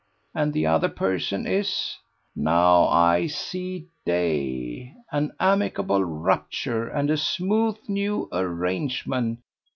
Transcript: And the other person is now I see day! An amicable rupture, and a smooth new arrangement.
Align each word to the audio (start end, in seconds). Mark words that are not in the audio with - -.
And 0.33 0.51
the 0.51 0.65
other 0.65 0.89
person 0.89 1.45
is 1.45 1.97
now 2.35 2.85
I 2.87 3.27
see 3.27 3.85
day! 4.03 4.95
An 5.11 5.31
amicable 5.39 6.03
rupture, 6.03 6.87
and 6.89 7.11
a 7.11 7.17
smooth 7.17 7.77
new 7.87 8.27
arrangement. 8.31 9.41